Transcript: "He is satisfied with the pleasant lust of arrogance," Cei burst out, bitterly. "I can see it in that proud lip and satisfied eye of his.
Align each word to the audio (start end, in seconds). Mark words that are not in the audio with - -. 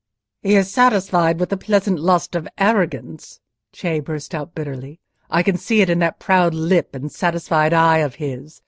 "He 0.41 0.55
is 0.55 0.71
satisfied 0.73 1.39
with 1.39 1.49
the 1.49 1.57
pleasant 1.57 1.99
lust 1.99 2.33
of 2.33 2.47
arrogance," 2.57 3.39
Cei 3.71 3.99
burst 3.99 4.33
out, 4.33 4.55
bitterly. 4.55 4.99
"I 5.29 5.43
can 5.43 5.57
see 5.57 5.81
it 5.81 5.91
in 5.91 5.99
that 5.99 6.17
proud 6.19 6.55
lip 6.55 6.95
and 6.95 7.11
satisfied 7.11 7.71
eye 7.71 7.99
of 7.99 8.15
his. 8.15 8.59